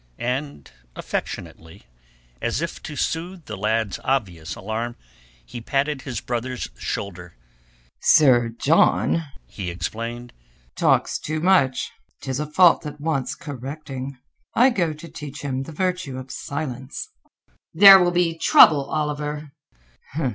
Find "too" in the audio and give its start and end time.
11.19-11.39